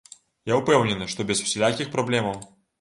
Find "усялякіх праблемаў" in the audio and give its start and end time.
1.45-2.45